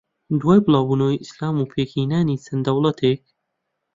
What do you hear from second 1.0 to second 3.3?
ئیسلام و پێکھێنانی چەند دەوڵەتێک